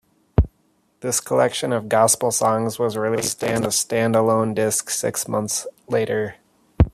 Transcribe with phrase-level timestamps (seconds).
[1.01, 6.37] This collection of gospel songs was released as a stand-alone disc six months later.